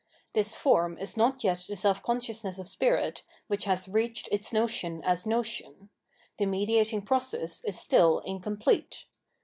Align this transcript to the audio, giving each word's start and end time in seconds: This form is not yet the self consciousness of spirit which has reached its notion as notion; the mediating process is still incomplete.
This 0.33 0.55
form 0.55 0.97
is 0.97 1.15
not 1.15 1.43
yet 1.43 1.65
the 1.69 1.75
self 1.75 2.01
consciousness 2.01 2.57
of 2.57 2.67
spirit 2.67 3.21
which 3.45 3.65
has 3.65 3.87
reached 3.87 4.27
its 4.31 4.51
notion 4.51 5.03
as 5.03 5.27
notion; 5.27 5.91
the 6.39 6.47
mediating 6.47 7.03
process 7.03 7.63
is 7.65 7.79
still 7.79 8.21
incomplete. 8.25 9.05